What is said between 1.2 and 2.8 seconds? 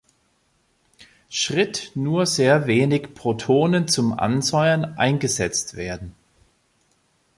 Schritt nur sehr